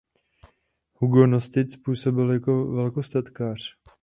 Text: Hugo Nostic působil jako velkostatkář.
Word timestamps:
Hugo 0.93 1.27
Nostic 1.27 1.75
působil 1.85 2.31
jako 2.31 2.71
velkostatkář. 2.71 3.75